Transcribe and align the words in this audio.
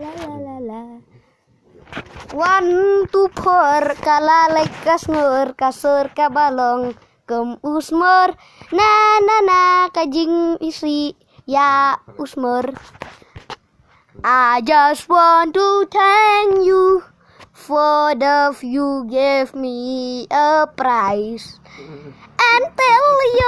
la 0.00 0.10
la 0.20 0.36
la 0.38 0.56
la. 0.58 0.82
One 2.34 3.06
two 3.10 3.28
four 3.34 3.82
kala 4.02 4.50
lekas 4.54 5.06
kasur 5.56 6.10
kabalong. 6.14 6.94
Kem 7.24 7.56
usmur 7.64 8.36
na 8.72 8.90
na 9.26 9.36
na 9.48 9.60
kajing 9.90 10.60
isi. 10.60 11.16
Ya 11.46 12.00
usmur 12.16 12.72
I 14.24 14.62
just 14.64 15.08
want 15.08 15.52
to 15.52 15.84
thank 15.90 16.64
you 16.64 17.02
for 17.52 18.14
the 18.14 18.56
you 18.62 19.04
gave 19.10 19.54
me 19.54 20.26
a 20.30 20.66
prize. 20.76 21.58
And 22.38 22.64